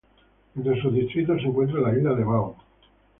[0.55, 2.55] Entre sus distritos se encuentra la isla de Bau.